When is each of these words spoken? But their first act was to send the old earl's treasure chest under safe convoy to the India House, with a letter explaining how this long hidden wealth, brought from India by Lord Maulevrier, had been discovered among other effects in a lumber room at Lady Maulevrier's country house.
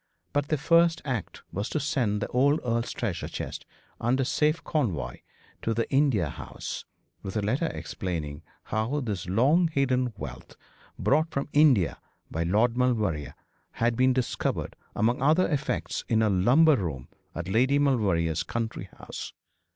But 0.33 0.47
their 0.47 0.57
first 0.57 1.03
act 1.05 1.43
was 1.51 1.69
to 1.69 1.79
send 1.79 2.21
the 2.23 2.27
old 2.29 2.59
earl's 2.65 2.91
treasure 2.91 3.27
chest 3.27 3.67
under 3.99 4.23
safe 4.23 4.63
convoy 4.63 5.17
to 5.61 5.75
the 5.75 5.87
India 5.91 6.27
House, 6.27 6.85
with 7.21 7.37
a 7.37 7.41
letter 7.43 7.67
explaining 7.67 8.41
how 8.63 9.01
this 9.01 9.29
long 9.29 9.67
hidden 9.67 10.11
wealth, 10.17 10.55
brought 10.97 11.29
from 11.29 11.49
India 11.53 11.99
by 12.31 12.41
Lord 12.41 12.75
Maulevrier, 12.75 13.35
had 13.73 13.95
been 13.95 14.11
discovered 14.11 14.75
among 14.95 15.21
other 15.21 15.47
effects 15.47 16.03
in 16.09 16.23
a 16.23 16.31
lumber 16.31 16.77
room 16.77 17.07
at 17.35 17.47
Lady 17.47 17.77
Maulevrier's 17.77 18.41
country 18.41 18.89
house. 18.97 19.33